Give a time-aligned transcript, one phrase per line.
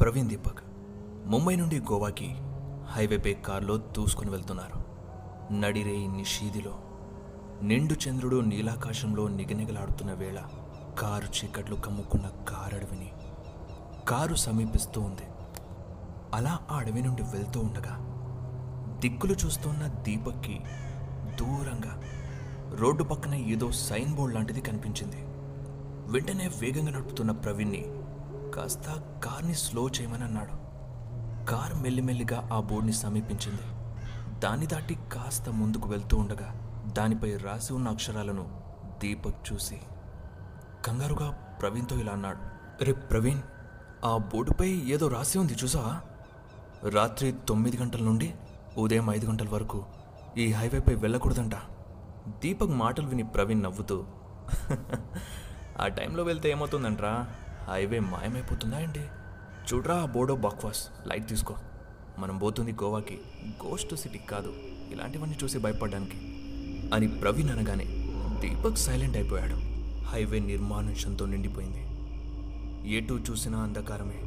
[0.00, 0.58] ప్రవీణ్ దీపక్
[1.26, 2.36] ముంబై నుండి గోవాకి
[2.88, 4.84] హైవేపై కారులో దూసుకుని వెళ్తున్నారు.
[5.52, 6.78] నడిరేయి నిషీదిలో
[7.62, 10.42] నిండు చంద్రుడు నీలాకాశంలో నిగనిగలాడుతున్న వేళ
[10.98, 13.10] కారు చీకట్లు కమ్ముకున్న కారడవిని
[14.08, 15.22] కారు సమీపిస్తూ ఉంది.
[16.34, 17.96] అలా ఆ అడవి నుండి వెళ్తూ ఉండగా
[19.00, 20.60] దిక్కులు చూస్తున్న దీపక్కి
[21.40, 22.02] దూరంగా
[22.74, 25.16] రోడ్డు పక్కన ఏదో సైన్ బోర్డ్ లాంటిది కనిపించింది.
[26.12, 27.84] వెంటనే వేగంగా నడుపుతున్న ప్రవీణ్ని
[28.54, 28.86] కాస్త
[29.24, 30.54] కార్ని స్లో చేయమని అన్నాడు
[31.46, 33.62] కార్ మెల్లిమెల్లిగా ఆ బోర్డుని సమీపించింది.
[34.40, 36.48] దాన్ని దాటి కాస్త ముందుకు వెళ్తూ ఉండగా
[36.92, 38.44] దానిపై రాసి ఉన్న అక్షరాలను
[39.02, 39.80] దీపక్ చూసి
[40.84, 42.38] కంగారుగా ప్రవీణ్తో ఇలా అన్నాడు.
[42.84, 43.42] రే ప్రవీణ్
[44.04, 46.00] ఆ బోర్డుపై ఏదో రాసి ఉంది చూసావా?
[46.90, 48.34] రాత్రి తొమ్మిది గంటల నుండి
[48.78, 49.84] ఉదయం ఐదు గంటల వరకు
[50.38, 51.54] ఈ హైవేపై వెళ్ళకూడదంట.
[52.28, 54.04] దీపక్ మాటలు విని ప్రవీణ్ నవ్వుతూ
[55.80, 57.26] ఆ టైంలో వెళ్తే ఏమవుతుందంట్రా?
[57.68, 59.00] హైవే మాయమైపోతుందా ఏంటి
[59.72, 61.54] చూడ్రా బోర్డో బక్వాస్ లైట్ తీసుకో.
[62.18, 63.18] మనం పోతుంది గోవాకి.
[63.66, 64.52] గోస్ట్ సిటీ కాదు.
[64.92, 66.16] ఇలాంటివన్నీ చూసి భయపడడానికి.
[66.94, 67.84] అని ప్రవీణ్ అనగానే
[68.40, 69.54] దీపక్ సైలెంట్ అయిపోయాడు.
[70.04, 71.86] హైవే నిర్మానుష్యంతో నిండిపోయింది.
[72.96, 74.22] ఎటు చూసినా అంధకారమే.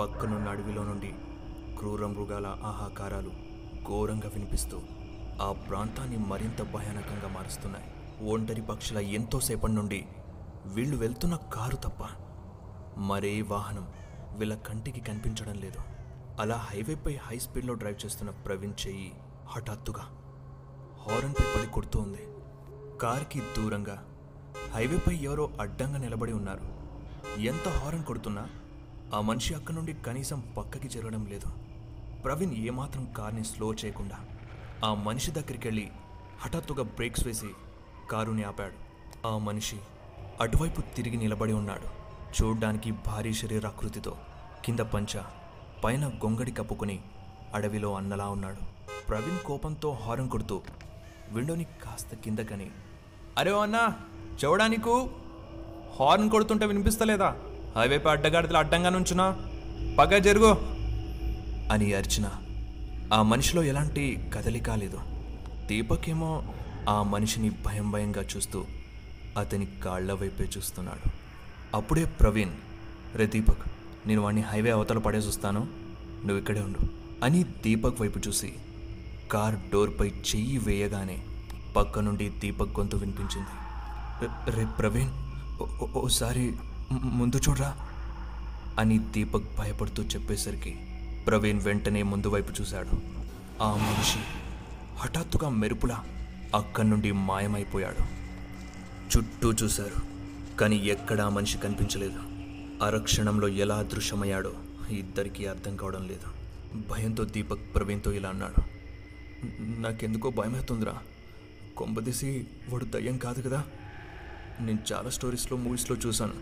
[0.00, 1.12] పక్కనున్న అడవిలో నుండి
[1.78, 3.30] క్రూర మృగాల ఆహాకారాలు
[3.88, 4.80] ఘోరంగా వినిపిస్తూ
[5.42, 7.84] ఆ ప్రాంతాన్ని మరింత భయానకంగా మారుస్తున్నాయి.
[8.30, 10.04] ఒంటరి పక్షుల ఎంతోసేపటి నుండి
[10.74, 12.02] వీళ్ళు వెళ్తున్న కారు తప్ప
[12.98, 13.88] మరే వాహనం
[14.38, 15.78] వీళ్ళ కంటికి కనిపించడం లేదు.
[16.40, 19.12] అలా హైవేపై హై స్పీడ్లో డ్రైవ్ చేస్తున్న ప్రవీణ్ చెయ్యి
[19.48, 20.02] హఠాత్తుగా
[21.06, 22.26] హార్న్పై పడి కొడుతూ ఉంది.
[22.98, 24.04] కార్కి దూరంగా
[24.74, 26.64] హైవేపై ఎవరో అడ్డంగా నిలబడి ఉన్నారు.
[27.40, 28.48] ఎంత హారన్ కొడుతున్నా
[29.14, 31.46] ఆ మనిషి అక్కడి నుండి కనీసం పక్కకి జరగడం లేదు.
[32.22, 34.18] ప్రవీణ్ ఏమాత్రం కార్ని స్లో చేయకుండా
[34.84, 35.90] ఆ మనిషి దగ్గరికి వెళ్ళి
[36.40, 37.50] హఠాత్తుగా బ్రేక్స్ వేసి
[38.10, 38.76] కారుని ఆపాడు.
[39.28, 39.80] ఆ మనిషి
[40.40, 42.06] అటువైపు తిరిగి నిలబడి ఉన్నాడు.
[42.42, 44.16] చూడ్డానికి భారీ శరీరాకృతితో
[44.64, 45.18] కింద పంచ
[45.84, 46.98] పైన గొంగడి కప్పుకొని
[47.54, 48.56] అడవిలో అన్నలా ఉన్నాడు.
[49.08, 50.62] ప్రవీణ్ కోపంతో హారం కొడుతూ
[51.30, 52.70] విండోని కాస్త కిందకని.
[53.38, 53.96] అరే అన్నా
[54.44, 55.10] చూడడానికు
[56.00, 57.36] హార్న్ కొడుతుంటే వినిపిస్తలేదా?
[57.76, 59.36] హైవేపై అడ్డగాడిదలు అడ్డంగా నుంచునా?
[59.98, 60.58] పగ జరుగు.
[61.72, 62.30] అని అర్చన.
[63.14, 64.98] ఆ మనిషిలో ఎలాంటి కదలిక లేదు.
[65.66, 66.42] దీపకేమో
[66.88, 68.64] ఆ మనిషిని భయం భయంగా చూస్తూ
[69.36, 71.10] అతని కాళ్ళ వైపే చూస్తున్నాడు.
[71.76, 72.50] అప్పుడే ప్రవీణ్
[73.14, 73.58] రే దీపక్
[74.06, 75.60] నేను వాడిని హైవే అవతల పడేసి వస్తాను
[76.24, 76.78] నువ్వు ఇక్కడే ఉండు.
[77.24, 78.54] అని దీపక్ వైపు చూసి
[79.32, 81.26] కార్ డోర్పై చెయ్యి వేయగానే
[81.76, 83.46] పక్క నుండి దీపక్ గొంతు వినిపించింది.
[84.50, 85.10] "రే- ప్రవీణ్
[85.96, 86.56] ఓసారి
[86.92, 87.76] ముందు చూడరా.
[88.78, 90.78] అని దీపక్ భయపడుతూ చెప్పేసరికి
[91.26, 92.88] ప్రవీణ్ వెంటనే ముందు వైపు చూశాడు.
[93.62, 94.18] ఆ మనిషి
[94.98, 96.04] హఠాత్తుగా మెరుపులా
[96.54, 98.15] అక్కడి నుండి మాయమైపోయాడు.
[99.16, 100.16] చుట్టూ చూశారు
[100.56, 102.18] కానీ ఎక్కడా మనిషి కనిపించలేదు.
[102.84, 104.52] అరక్షణంలో ఎలా అదృశ్యమయ్యాడో
[104.90, 106.26] ఇద్దరికీ అర్థం కావడం లేదు.
[106.88, 108.62] భయంతో దీపక్ ప్రవీణ్తో ఇలా అన్నాడు.
[109.80, 110.98] నాకెందుకో భయమవుతుందిరా
[111.76, 113.64] కొంపదీసి వాడు దయ్యం కాదు కదా.
[114.60, 116.34] నేను చాలా స్టోరీస్లో మూవీస్లో చూశాను.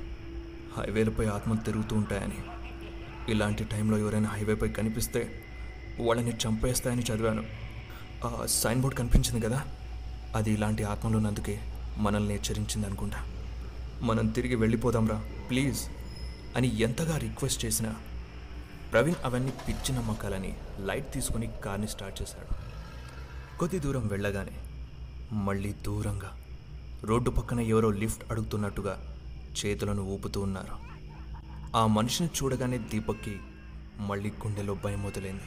[0.80, 2.38] హైవేలపై ఆత్మలు తిరుగుతూ ఉంటాయని.
[3.30, 5.44] ఇలాంటి టైంలో ఎవరైనా హైవేపై కనిపిస్తే
[6.00, 7.44] వాళ్ళని చంపేస్తాయని చదివాను.
[8.24, 9.64] ఆ సైన్ బోర్డ్ కనిపించింది కదా.
[10.36, 11.60] అది ఇలాంటి ఆత్మలు ఉన్నందుకే
[11.96, 13.26] మనల్ని హెచ్చరించింది అనుకుంటా.
[14.02, 15.80] మనం తిరిగి వెళ్ళిపోదాంరా ప్లీజ్
[16.56, 17.94] అని ఎంతగా రిక్వెస్ట్ చేసినా
[18.92, 22.64] ప్రవీణ్ అవన్నీ పిచ్చి నమ్మకాలని లైట్ తీసుకుని కార్ని స్టార్ట్ చేశాడు.
[23.58, 24.52] కొద్ది దూరం వెళ్ళగానే
[25.32, 26.40] మళ్ళీ దూరంగా
[27.04, 29.16] రోడ్డు పక్కన ఎవరో లిఫ్ట్ అడుగుతున్నట్టుగా
[29.66, 30.76] చేతులను ఊపుతూ ఉన్నారు.
[31.76, 33.38] ఆ మనిషిని చూడగానే దీపక్కి
[33.98, 35.42] మళ్ళీ గుండెలో భయం మొదలైంది.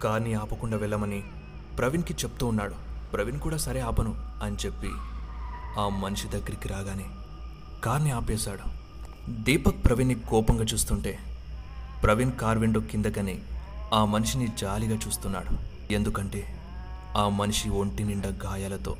[0.00, 1.24] కార్ని ఆపకుండా వెళ్ళమని
[1.78, 2.74] ప్రవీణ్కి చెప్తూ ఉన్నాడు.
[3.12, 4.90] ప్రవీణ్ కూడా సరే ఆపను అని చెప్పి
[5.78, 7.04] ఆ మనిషి దగ్గరికి రాగానే
[7.84, 8.80] కార్ని ఆపేశాడు.
[9.30, 11.18] దీపక్ ప్రవీణ్ని కోపంగా చూస్తుంటే
[12.02, 13.42] ప్రవీణ్ కార్ విండో కిందకని
[13.94, 15.58] ఆ మనిషిని జాలిగా చూస్తున్నాడు.
[15.92, 16.56] ఎందుకంటే
[17.16, 18.96] ఆ మనిషి ఒంటి నిండా గాయాలతో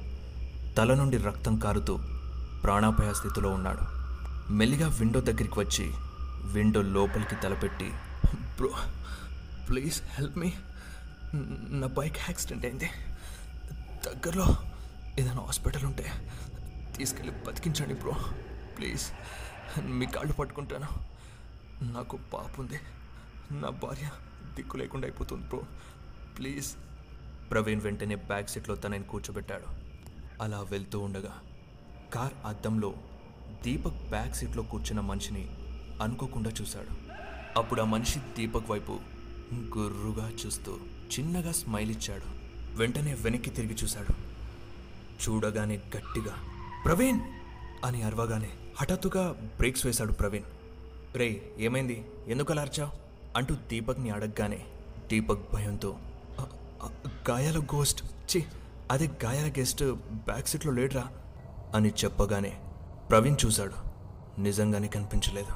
[0.79, 1.99] తల నుండి రక్తం కారుతూ
[2.63, 4.01] ప్రాణాపాయ స్థితిలో ఉన్నాడు.
[4.53, 5.91] మెల్లిగా విండో దగ్గరికి వచ్చి
[6.53, 7.91] విండో లోపలికి తలపెట్టి
[8.35, 8.71] బ్రో
[9.69, 10.53] ప్లీజ్ హెల్ప్ మీ.
[11.71, 12.91] నా బైక్ యాక్సిడెంట్ అయింది.
[14.07, 14.57] దగ్గరలో
[15.19, 16.13] ఏదైనా హాస్పిటల్ ఉంటే
[16.97, 18.13] తీసుకెళ్ళి బతికించండి బ్రో.
[18.79, 19.07] ప్లీజ్.
[19.81, 20.89] మీ కాళ్ళు పట్టుకుంటాను.
[21.93, 22.81] నాకు పాప ఉంది.
[23.53, 24.11] నా భార్య
[24.55, 25.63] దిక్కు లేకుండా అయిపోతుంది బ్రో.
[26.39, 26.75] ప్లీజ్.
[27.51, 29.65] ప్రవీణ్ వెంటనే బ్యాక్ సీట్లో తనని కూర్చోబెట్టాడు.
[30.43, 31.41] అలా వెళ్తూ ఉండగా
[32.15, 32.95] కార్ అద్దంలో
[33.63, 35.51] దీపక్ బ్యాక్ సీట్లో కూర్చున్న మనిషిని
[36.03, 37.11] అనుకోకుండా చూశాడు.
[37.59, 39.01] అప్పుడు ఆ మనిషి దీపక్ వైపు
[39.55, 40.77] గుర్రుగా చూస్తూ
[41.19, 42.23] చిన్నగా స్మైల్ ఇచ్చాడు.
[42.77, 44.31] వెంటనే వెనక్కి తిరిగి చూశాడు.
[45.29, 46.35] చూడగానే గట్టిగా
[46.85, 47.21] ప్రవీణ్!
[47.85, 48.51] అని అరవగానే
[48.81, 50.45] హఠాత్తుగా బ్రేక్స్ వేశాడు ప్రవీణ్.
[51.17, 52.07] రేయ్ ఏమైంది?
[52.29, 52.91] ఎందుకు అలార్చావు
[53.37, 54.65] అంటూ దీపక్ని అడగగానే
[55.11, 55.97] దీపక్ భయంతో
[57.31, 58.45] గాయాల గోస్ట్ చి
[58.91, 61.07] అదే గాయాల గెస్ట్ బ్యాక్ సీట్లో లేడ్రా
[61.75, 62.61] అని చెప్పగానే
[63.11, 63.75] ప్రవీణ్ చూశాడు.
[64.41, 65.53] నిజంగానే కనిపించలేదు?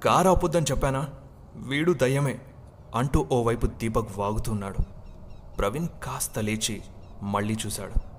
[0.00, 1.08] కారు ఆపొద్దని చెప్పానా?
[1.56, 2.40] వీడు దయ్యమే
[2.94, 4.76] అంటూ ఓవైపు దీపక్ వాగుతున్నాడు
[5.56, 6.82] ప్రవీణ్ కాస్త లేచి
[7.22, 8.09] మళ్ళీ చూశాడు.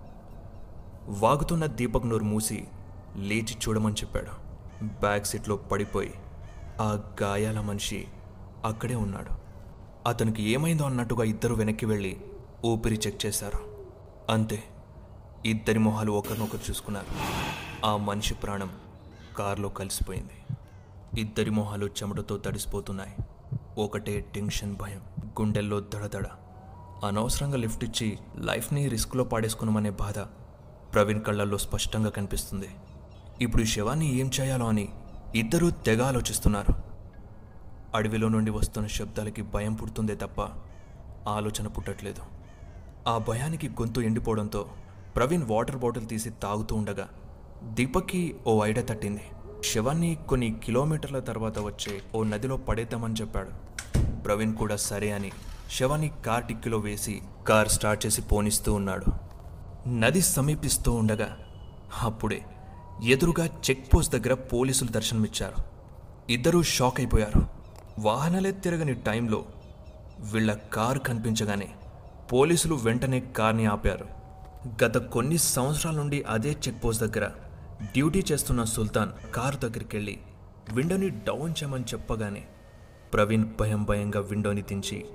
[1.08, 2.68] వాగుతున్న దీపక్ నోరు మూసి
[3.16, 4.52] లేచి చూడమని చెప్పాడు.
[4.84, 6.14] బ్యాక్ సీట్లో పడిపోయి
[6.82, 8.08] ఆ గాయాల మనిషి
[8.66, 9.36] అక్కడే ఉన్నాడు.
[10.10, 12.22] అతనికి ఏమైందో అన్నట్టుగా ఇద్దరు వెనక్కి వెళ్ళి
[12.66, 13.60] ఊపిరి చెక్ చేశారు.
[14.30, 14.64] అంతే
[15.46, 17.06] ఇద్దరి మొహాలు ఒకరినొకరు చూసుకున్నారు.
[17.86, 18.70] ఆ మనిషి ప్రాణం
[19.38, 20.58] కారులో కలిసిపోయింది.
[21.22, 23.14] ఇద్దరి మొహాలు చెమటతో తడిసిపోతున్నాయి.
[23.78, 25.02] ఒకటే టెన్షన్ భయం
[25.42, 26.28] గుండెల్లో దడదడ.
[27.06, 30.20] అనవసరంగా లిఫ్ట్ ఇచ్చి లైఫ్ని రిస్క్లో పాడేసుకున్నామనే బాధ
[30.94, 32.70] ప్రవీణ్ కళ్ళల్లో స్పష్టంగా కనిపిస్తుంది.
[33.42, 34.90] ఇప్పుడు ఈ శవాన్ని ఏం చేయాలో అని
[35.36, 36.74] ఇద్దరూ తెగ ఆలోచిస్తున్నారు.
[37.96, 40.42] అడవిలో నుండి వస్తున్న శబ్దాలకి భయం పుడుతుందే తప్ప
[41.30, 42.24] ఆలోచన పుట్టట్లేదు.
[43.08, 44.66] ఆ భయానికి గొంతు ఎండిపోవడంతో
[45.16, 47.08] ప్రవీణ్ వాటర్ బాటిల్ తీసి తాగుతూ ఉండగా
[47.64, 49.26] దీపక్కి ఓ ఐడియా తట్టింది.
[49.64, 53.52] శవాన్ని కొన్ని కిలోమీటర్ల తర్వాత వచ్చే ఓ నదిలో పడేద్దామని చెప్పాడు.
[54.22, 55.32] ప్రవీణ్ కూడా సరే అని
[55.72, 59.31] శవాన్ని కార్ టిక్కిలో వేసి కార్ స్టార్ట్ చేసి పోనిస్తూ ఉన్నాడు.
[59.88, 61.38] నది సమీపిస్తూ ఉండగా
[62.02, 62.42] అప్పుడే
[63.04, 65.56] ఎదురుగా చెక్ పోస్ట్ దగ్గర పోలీసులు దర్శనమిచ్చారు.
[66.32, 67.48] ఇద్దరూ షాక్ అయిపోయారు.
[68.00, 69.46] వాహనాలే తిరగని టైంలో
[70.20, 71.70] వీళ్ళ కారు కనిపించగానే
[72.32, 74.06] పోలీసులు వెంటనే కార్ని ఆపారు.
[74.84, 77.30] గత కొన్ని సంవత్సరాల నుండి అదే చెక్ పోస్ట్ దగ్గర
[77.84, 80.20] డ్యూటీ చేస్తున్న సుల్తాన్ కారు దగ్గరికి వెళ్ళి
[80.74, 82.44] విండోని డౌన్ చేయమని చెప్పగానే
[83.14, 85.06] ప్రవీణ్ భయం భయంగా విండోని దించి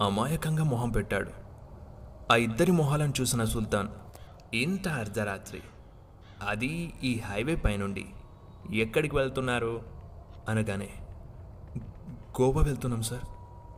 [0.00, 1.30] అమాయకంగా మొహం పెట్టాడు.
[2.32, 3.88] ఆ ఇద్దరి మొహాలను చూసిన సుల్తాన్
[4.54, 5.62] ఇంత అర్ధరాత్రి.
[6.48, 8.06] అది ఈ హైవే పైనుండి
[8.74, 9.82] ఎక్కడికి వెళ్తున్నారు?
[10.48, 10.88] అనగానే
[12.40, 13.24] గోవా వెళ్తున్నాం సార్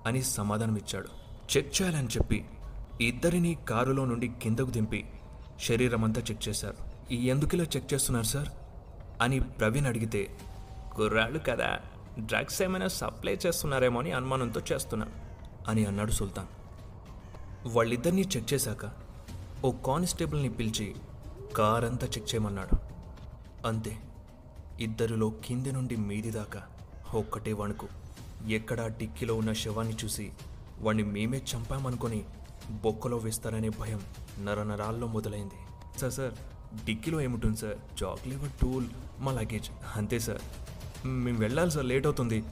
[0.06, 1.08] అని సమాధానం ఇచ్చాడు
[1.56, 2.44] చెక్ చేయాలని చెప్పి
[3.00, 5.04] ఇద్దరిని కారులో నుండి కిందకు దింపి
[5.60, 6.76] శరీరం అంతా చెక్ చేశారు.
[7.12, 8.48] ఈ చెక్ చేస్తున్నారు సార్?
[9.22, 10.38] అని ప్రవీణ్ అడిగితే
[10.94, 11.78] కుర్రాళ్ళు కదా
[12.18, 15.12] డ్రగ్స్ ఏమైనా సప్లై చేస్తున్నారేమో అని అనుమానంతో చేస్తున్నాం
[15.68, 16.48] అని అన్నాడు సుల్తాన్.
[17.66, 19.05] వాళ్ళిద్దరినీ చెక్ చేశాక
[19.66, 20.94] ఓ కానిస్టేబుల్ని పిలిచి
[21.56, 22.76] కార్ అంతా చెక్ చేయమన్నాడు.
[23.66, 23.98] అంతే
[24.80, 26.62] ఇద్దరిలో కింది నుండి మీది దాకా
[27.14, 27.88] ఒక్కటే వణుకు.
[28.48, 30.32] ఎక్కడా డిక్కీలో ఉన్న శవాన్ని చూసి
[30.80, 32.24] వాణ్ణి మేమే చంపామనుకొని
[32.70, 34.00] బొక్కలో వేస్తారనే భయం
[34.44, 35.54] నరనరాల్లో మొదలైంది.
[35.98, 36.34] సార్ సార్
[36.84, 38.04] డిక్కీలో ఏముంటుంది సార్?
[38.04, 38.86] చాక్లెట్ టూల్
[39.18, 39.70] మా లగేజ్.
[39.96, 40.40] అంతే సార్.
[41.06, 42.44] మేము వెళ్ళాలి సార్ లేట్ అవుతుంది.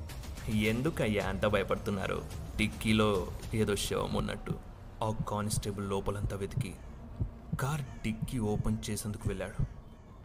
[0.50, 2.22] ఎందుకయ్యా అంత భయపడుతున్నారు?
[2.56, 4.52] డిక్కీలో ఏదో శవం ఉన్నట్టు.
[5.02, 6.74] ఆ కానిస్టేబుల్ లోపలంతా వెతికి
[7.60, 9.64] కార్ డిక్కీ ఓపెన్ చేసేందుకు వెళ్ళాడు.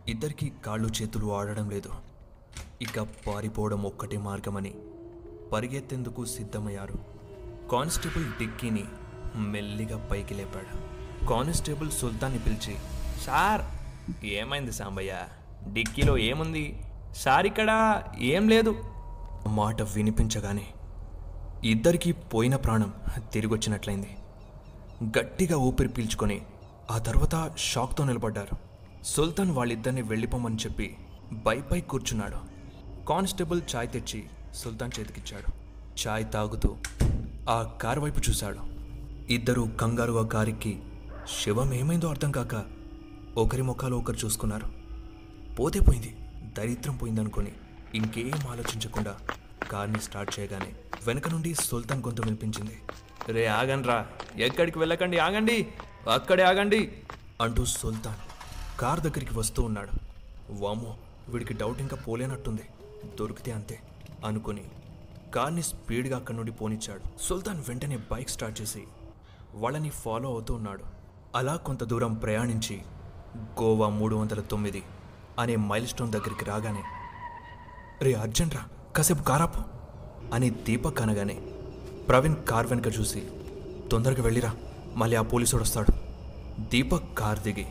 [0.10, 1.90] ఇద్దరికి కాళ్ళు చేతులు ఆడడం లేదు.
[2.82, 4.74] ఇక పారిపోవడం ఒక్కటే మార్గమని
[5.54, 6.94] పరిగెత్తేందుకు సిద్ధమయ్యారు.
[7.72, 8.86] కానిస్టేబుల్ డిక్కీని
[9.36, 11.00] మెల్లిగా పైకి లేపాడు.
[11.26, 12.76] కానిస్టేబుల్ సుల్తాన్ని పిలిచి
[13.26, 13.62] సార్
[14.26, 15.18] ఏమైంది సాంబయ్య?
[15.74, 16.84] డిక్కీలో ఏముంది?
[17.16, 18.84] సార్ ఇక్కడ ఏం లేదు.
[19.48, 20.68] మాట వినిపించగానే
[21.64, 22.94] ఇద్దరికీ పోయిన ప్రాణం
[23.34, 24.18] తిరిగొచ్చినట్లయింది.
[25.20, 26.42] గట్టిగా ఊపిరి పీల్చుకొని
[26.90, 28.58] ఆ తర్వాత షాక్తో నిలబడ్డారు.
[29.04, 30.98] సుల్తాన్ వాళ్ళిద్దరిని వెళ్ళిపోమని చెప్పి
[31.32, 32.38] బైపై కూర్చున్నాడు.
[33.06, 35.52] కానిస్టేబుల్ చాయ్ తెచ్చి సుల్తాన్ చేతికిచ్చాడు.
[36.08, 36.78] చాయ్ తాగుతూ
[37.50, 38.60] ఆ కారు వైపు చూశాడు.
[39.32, 40.82] ఇద్దరు కంగారుగా కారుకి
[41.46, 42.66] శవం ఏమైందో అర్థం కాక
[43.38, 44.68] ఒకరి ముఖాలు ఒకరు చూసుకున్నారు.
[45.56, 46.18] పోతే పోయింది
[46.58, 47.52] దరిద్రం పోయిందనుకొని
[47.96, 49.18] ఇంకేం ఆలోచించకుండా
[49.72, 50.74] కార్ని స్టార్ట్ చేయగానే
[51.08, 52.80] వెనక నుండి సుల్తాన్ గొంతు వినిపించింది.
[53.30, 54.06] రే ఆగండ్రా
[54.38, 55.68] ఎక్కడికి వెళ్ళకండి ఆగండి
[56.08, 56.92] అక్కడే ఆగండి.
[57.42, 58.22] అంటూ సుల్తాన్
[58.80, 59.90] కార్ దగ్గరికి వస్తూ ఉన్నాడు.
[60.52, 60.98] వామో
[61.30, 62.62] వీడికి డౌట్ ఇంకా పోలేనట్టుంది.
[63.20, 63.80] దొరికితే అంతే
[64.26, 64.64] అనుకుని
[65.36, 67.22] కార్ని స్పీడ్గా అక్కడి నుండి పోనిచ్చాడు.
[67.22, 68.84] సుల్తాన్ వెంటనే బైక్ స్టార్ట్ చేసి
[69.54, 70.84] వాళ్ళని ఫాలో అవుతూ ఉన్నాడు.
[71.36, 72.82] అలా కొంత దూరం ప్రయాణించి
[73.38, 74.84] గోవా మూడు వందల తొమ్మిది
[75.40, 76.84] అనే మైల్ స్టోన్ దగ్గరికి రాగానే
[78.02, 78.64] రే అర్జెంట్ రా
[78.96, 79.62] కాసేపు కారాపు
[80.34, 81.36] అని దీపక్ అనగానే
[82.10, 83.30] ప్రవీణ్ కార్ వెనుక చూసి
[83.92, 84.52] తొందరగా వెళ్ళిరా
[84.96, 85.94] మళ్ళీ ఆ పోలీసుడు వస్తాడు.
[86.62, 87.66] దీపక్ కార్ దిగి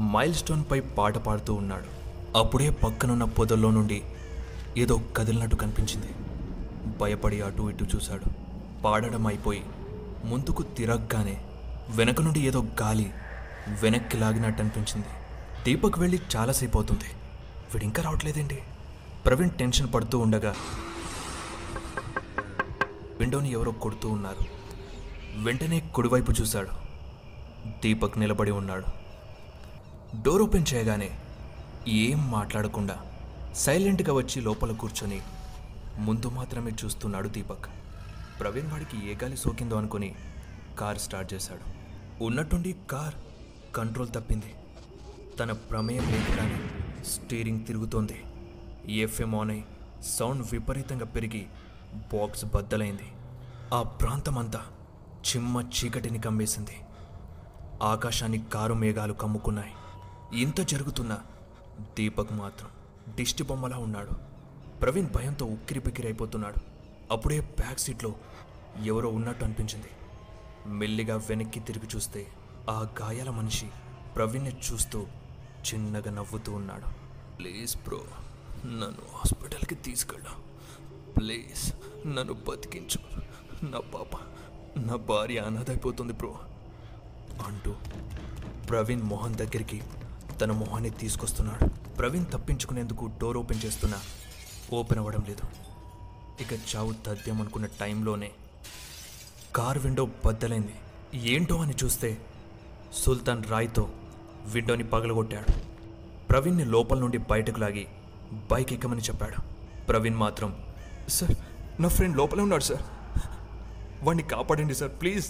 [0.00, 2.02] మైల్ స్టోన్పై పాట పాడుతూ ఉన్నాడు.
[2.38, 4.02] అప్పుడే పక్కనున్న పొదల్లో నుండి
[4.76, 6.06] ఏదో కదిలినట్టు కనిపించింది.
[6.98, 8.24] భయపడి అటు ఇటు చూశాడు.
[8.82, 9.62] పాడడం అయిపోయి
[10.24, 11.44] ముందుకు తిరగగానే
[11.90, 13.12] వెనక నుండి ఏదో గాలి
[13.82, 15.06] వెనక్కి లాగినట్టు అనిపించింది.
[15.64, 17.04] దీపక్ వెళ్ళి చాలాసేపు అవుతుంది.
[17.04, 18.58] వీడింకా ఇంకా రావట్లేదేంటి?
[19.26, 20.54] ప్రవీణ్ టెన్షన్ పడుతూ ఉండగా
[23.20, 24.61] విండోని ఎవరో కొడుతూ ఉన్నారు.
[25.34, 26.68] వెంటనే కుడివైపు చూశాడు.
[27.80, 28.84] దీపక్ నిలబడి ఉన్నాడు.
[30.22, 31.20] డోర్ ఓపెన్ చేయగానే
[31.88, 33.00] ఏం మాట్లాడకుండా
[33.54, 35.20] సైలెంట్గా వచ్చి లోపల కూర్చొని
[35.98, 37.66] ముందు మాత్రమే చూస్తున్నాడు దీపక్.
[38.40, 40.14] ప్రవీణ్ వాడికి ఏ గాలి సోకిందో అనుకుని
[40.78, 41.82] కార్ స్టార్ట్ చేశాడు.
[42.24, 43.14] ఉన్నట్టుండి కార్
[43.74, 44.54] కంట్రోల్ తప్పింది.
[45.38, 46.60] తన ప్రమేయం లేకుండానే
[47.04, 48.24] స్టీరింగ్ తిరుగుతోంది.
[48.92, 49.64] ఎఫ్ఎం ఆన్ అయి
[50.04, 51.46] సౌండ్ విపరీతంగా పెరిగి
[51.96, 53.12] బాక్స్ బద్దలైంది.
[53.74, 54.60] ఆ ప్రాంతమంతా
[55.22, 56.76] చిమ్మ చీకటిని కమ్మేసింది.
[57.82, 59.72] ఆకాశాన్ని కారు మేఘాలు కమ్ముకున్నాయి.
[60.40, 61.18] ఇంత జరుగుతున్నా
[61.80, 62.68] దీపక్ మాత్రం
[63.14, 64.10] దిష్టి బొమ్మలా ఉన్నాడు.
[64.78, 66.54] ప్రవీణ్ భయంతో ఉక్కిరి బిక్కిరైపోతున్నాడు
[67.12, 68.14] అప్పుడే బ్యాక్ సీట్లో
[68.84, 69.88] ఎవరో ఉన్నట్టు అనిపించింది.
[70.66, 72.26] మెల్లిగా వెనక్కి తిరిగి చూస్తే
[72.70, 73.70] ఆ గాయాల మనిషి
[74.16, 75.06] ప్రవీణ్ని చూస్తూ
[75.42, 76.86] చిన్నగా నవ్వుతూ ఉన్నాడు.
[77.36, 78.00] ప్లీజ్ బ్రో
[78.66, 80.30] నన్ను హాస్పిటల్కి తీసుకెళ్ళా.
[81.16, 81.72] ప్లీజ్
[82.06, 83.22] నన్ను బతికించు.
[83.66, 84.16] నా పాప
[84.76, 86.34] నా భార్య అనాథైపోతుంది బ్రో.
[87.46, 87.74] అంటూ
[88.70, 89.82] ప్రవీణ్ మోహన్ దగ్గరికి
[90.40, 91.68] తన మొహాన్ని తీసుకొస్తున్నాడు.
[91.94, 93.98] ప్రవీణ్ తప్పించుకునేందుకు డోర్ ఓపెన్ చేస్తున్నా
[94.72, 95.42] ఓపెన్ అవ్వడం లేదు.
[96.42, 98.30] ఇక చావు తథ్యం అనుకున్న టైంలోనే
[99.56, 100.74] కార్ విండో బద్దలైంది.
[101.14, 102.18] ఏంటో అని చూస్తే
[102.94, 103.90] సుల్తాన్ రాయ్తో
[104.46, 105.52] విండోని పగలగొట్టాడు.
[106.26, 107.86] ప్రవీణ్ని లోపల నుండి బయటకు లాగి
[108.32, 109.36] బైక్ ఎక్కమని చెప్పాడు.
[109.86, 110.64] ప్రవీణ్ మాత్రం
[111.08, 111.36] సార్
[111.82, 112.82] నా ఫ్రెండ్ లోపలే ఉన్నాడు సార్.
[114.02, 115.26] వాడిని కాపాడండి సార్ ప్లీజ్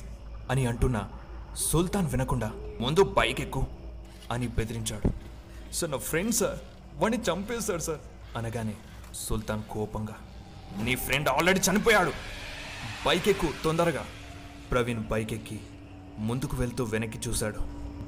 [0.51, 1.09] అని అంటున్నా
[1.57, 3.63] సుల్తాన్ వినకుండా ముందు బైక్ ఎక్కు
[4.33, 5.09] అని బెదిరించాడు.
[5.75, 6.59] సార్ నా ఫ్రెండ్ సార్
[6.95, 8.03] వాడిని చంపేశాడు సార్
[8.37, 8.75] అనగానే
[9.15, 10.17] సుల్తాన్ కోపంగా
[10.83, 12.13] నీ ఫ్రెండ్ ఆల్రెడీ చనిపోయాడు.
[13.07, 14.05] బైక్ ఎక్కు తొందరగా.
[14.71, 15.61] ప్రవీణ్ బైక్ ఎక్కి
[16.19, 17.61] ముందుకు వెళ్తూ వెనక్కి చూశాడు.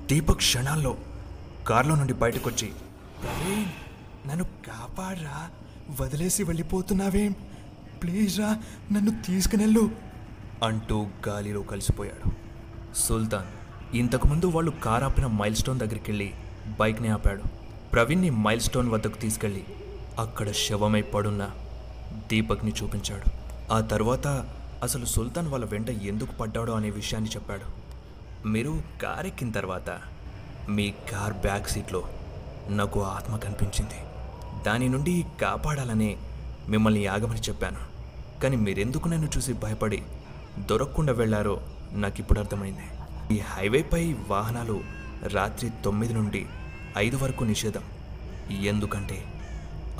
[0.06, 0.96] దీపక్ క్షణాల్లో
[1.66, 2.68] కారులో నుండి బయటకొచ్చి
[3.22, 3.70] ప్రవీణ్
[4.28, 5.50] నన్ను కాపాడరా
[6.00, 7.32] వదిలేసి వెళ్ళిపోతున్నావేం?
[8.02, 8.50] ప్లీజ్ రా
[8.92, 10.13] నన్ను తీసుకునెళ్ళు.
[10.64, 12.30] అంటూ గాలిలో కలిసిపోయాడు.
[12.94, 13.46] సుల్తాన్
[13.96, 16.34] ఇంతకుముందు వాళ్ళు కార్ ఆపిన మైల్ స్టోన్ దగ్గరికి వెళ్ళి
[16.80, 17.42] బైక్ని ఆపాడు.
[17.92, 19.64] ప్రవీణ్ని మైల్ స్టోన్ వద్దకు తీసుకెళ్ళి
[20.18, 21.50] అక్కడ శవమై పడున్న
[22.26, 23.30] దీపక్ని చూపించాడు.
[23.72, 24.26] ఆ తర్వాత
[24.82, 27.84] అసలు సుల్తాన్ వాళ్ళ వెంట ఎందుకు పడ్డాడో అనే విషయాన్ని చెప్పాడు.
[28.48, 30.00] మీరు కార్ ఎక్కిన తర్వాత
[30.68, 32.02] మీ కార్ బ్యాక్ సీట్లో
[32.68, 33.98] నాకు ఆత్మ కనిపించింది.
[34.64, 36.16] దాని నుండి కాపాడాలనే
[36.68, 37.94] మిమ్మల్ని ఆగమని చెప్పాను.
[38.40, 40.02] కానీ మీరెందుకు నన్ను చూసి భయపడి
[40.58, 41.60] దొరకకుండా వెళ్ళారో
[41.92, 42.82] నాకు ఇప్పుడు అర్థమైంది.
[43.34, 44.80] ఈ హైవేపై వాహనాలు
[45.22, 46.46] రాత్రి తొమ్మిది నుండి
[46.98, 47.82] ఐదు వరకు నిషేధం.
[48.50, 49.24] ఎందుకంటే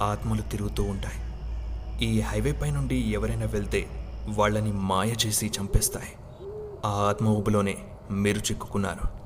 [0.01, 1.21] ఆత్మలు తిరుగుతూ ఉంటాయి.
[2.07, 3.89] ఈ హైవేపై నుండి ఎవరైనా వెళ్తే
[4.29, 6.17] వాళ్ళని మాయ చేసి చంపేస్తాయి.
[6.85, 7.79] ఆ ఆత్మ ఊబులోనే
[8.11, 9.24] మీరు చిక్కుకున్నారు